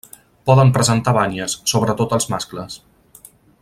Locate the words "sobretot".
1.73-2.17